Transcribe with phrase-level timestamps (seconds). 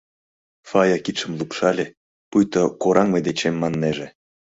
[0.69, 1.85] Фая кидшым лупшале,
[2.29, 4.07] пуйто «Кораҥ мый дечем» маннеже.